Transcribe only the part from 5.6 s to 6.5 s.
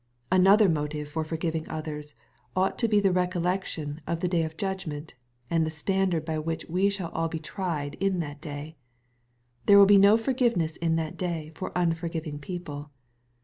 the standard by